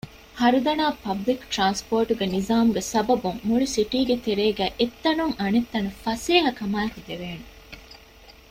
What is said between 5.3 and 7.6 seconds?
އަނެއްތަނަށް ފަސޭހަކަމާއެކު ދެވޭނެ